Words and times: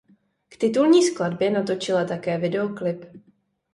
K 0.49 0.57
titulní 0.57 1.03
skladbě 1.03 1.49
natočila 1.51 2.05
také 2.05 2.37
videoklip. 2.37 3.05